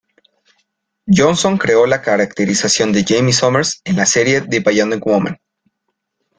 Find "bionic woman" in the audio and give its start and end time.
4.61-5.37